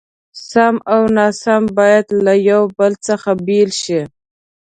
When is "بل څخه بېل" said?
2.77-3.69